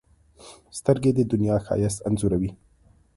[0.77, 2.51] سترګې د دنیا ښایست انځوروي